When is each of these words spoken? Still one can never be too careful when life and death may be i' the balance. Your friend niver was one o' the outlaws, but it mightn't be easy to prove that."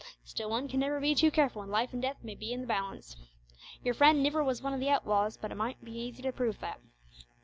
Still 0.23 0.49
one 0.49 0.67
can 0.67 0.79
never 0.79 0.99
be 0.99 1.13
too 1.13 1.29
careful 1.29 1.59
when 1.61 1.69
life 1.69 1.93
and 1.93 2.01
death 2.01 2.17
may 2.23 2.33
be 2.33 2.55
i' 2.55 2.59
the 2.59 2.65
balance. 2.65 3.15
Your 3.83 3.93
friend 3.93 4.23
niver 4.23 4.43
was 4.43 4.59
one 4.59 4.73
o' 4.73 4.79
the 4.79 4.89
outlaws, 4.89 5.37
but 5.37 5.51
it 5.51 5.55
mightn't 5.55 5.85
be 5.85 5.95
easy 5.95 6.23
to 6.23 6.31
prove 6.31 6.59
that." 6.59 6.79